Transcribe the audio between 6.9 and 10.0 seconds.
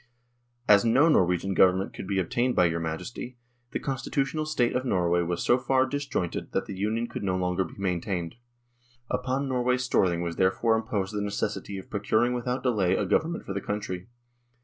could no longer be maintained. Upon Norway's